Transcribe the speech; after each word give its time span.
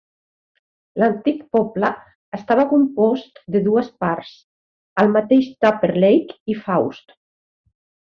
L'antic 1.01 1.43
poble 1.57 1.91
estava 2.39 2.65
compost 2.73 3.39
de 3.57 3.63
dues 3.69 3.93
parts, 4.07 4.35
el 5.05 5.15
mateix 5.19 5.55
Tupper 5.63 5.95
Lake 6.07 6.43
i 6.57 6.61
Faust. 6.67 7.19